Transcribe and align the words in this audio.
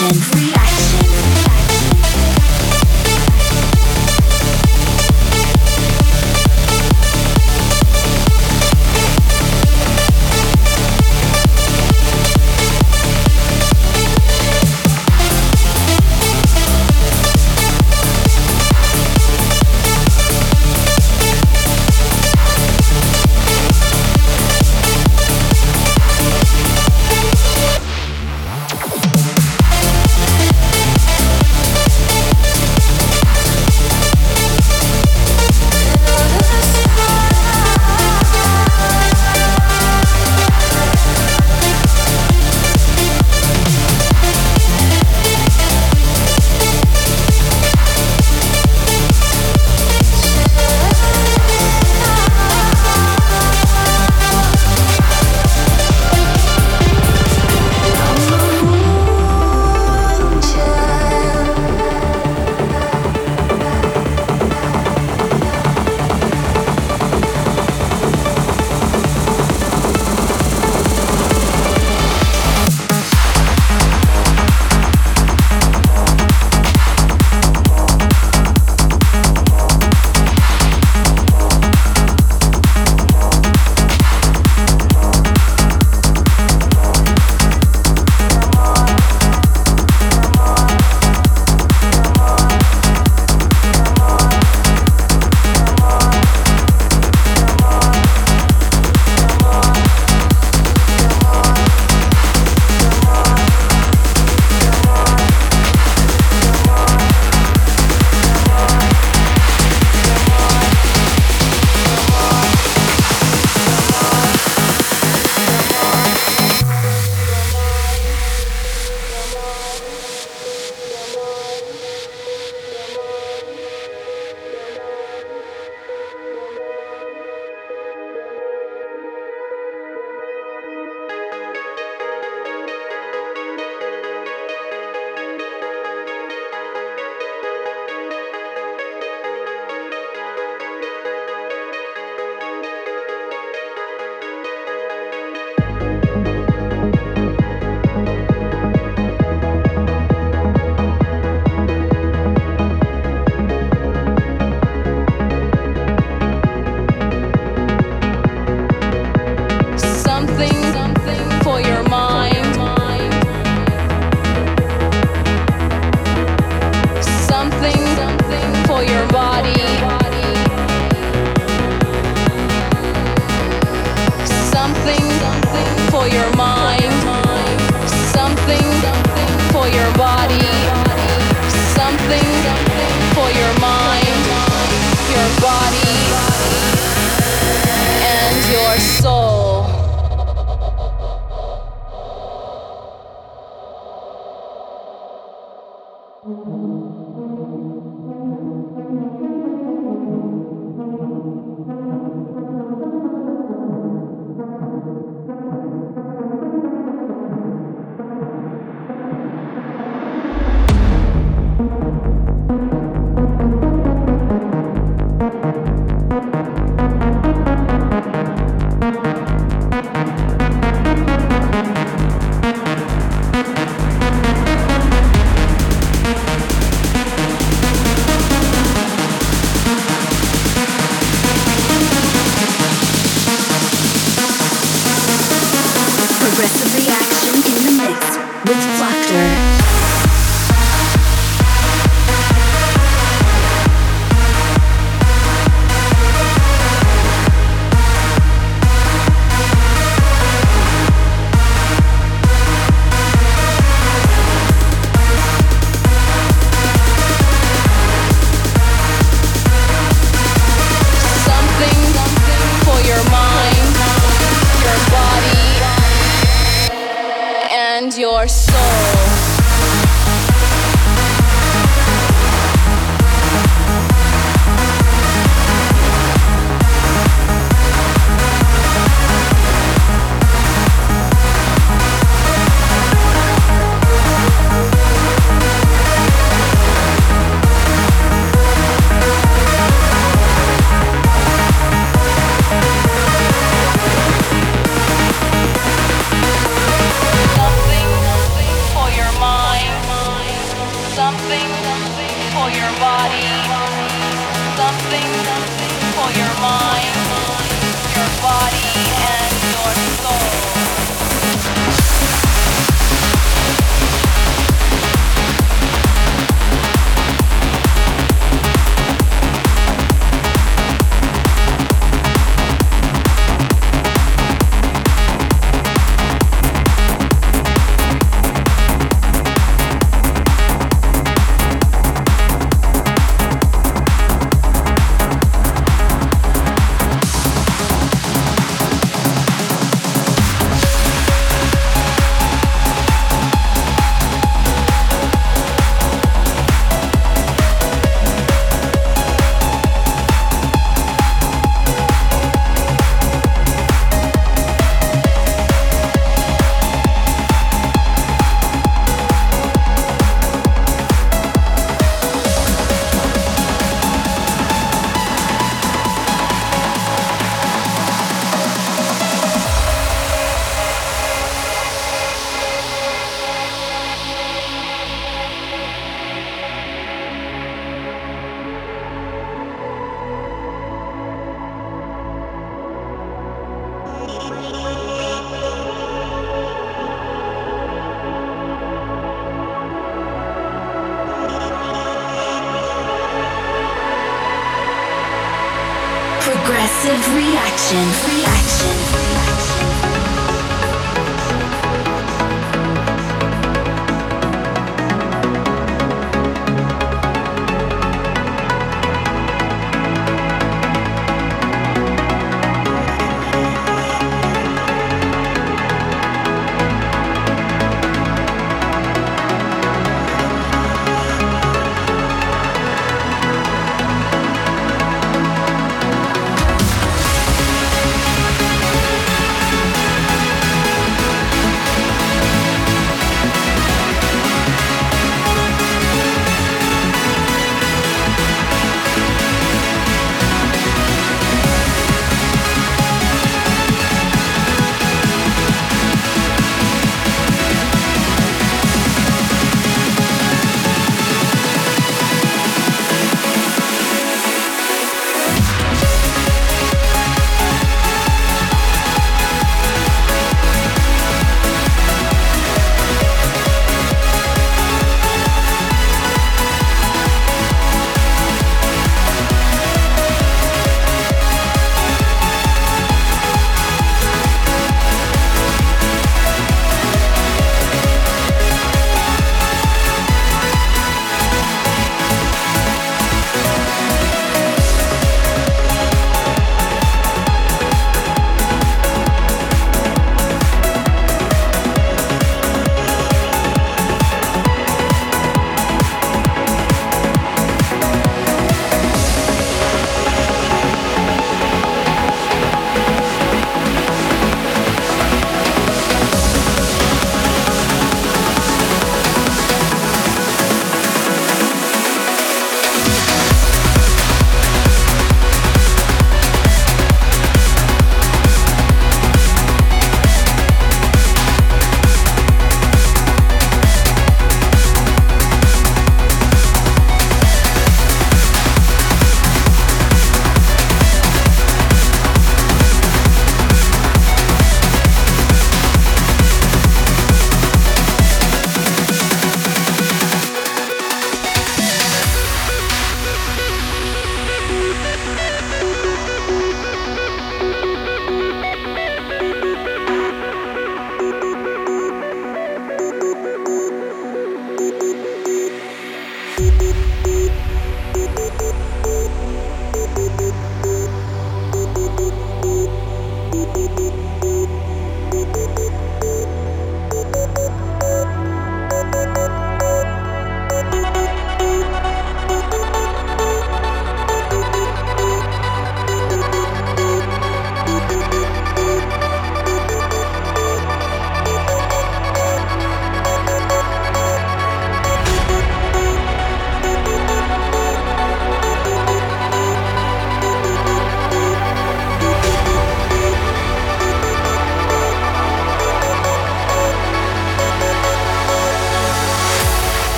Reaction. 0.00 0.38
Reaction. 0.38 0.69